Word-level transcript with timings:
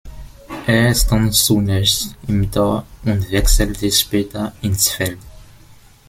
Er 0.65 0.95
stand 0.95 1.35
zunächst 1.35 2.15
im 2.27 2.49
Tor 2.51 2.87
und 3.03 3.29
wechselte 3.29 3.91
später 3.91 4.51
ins 4.63 4.89
Feld. 4.89 5.19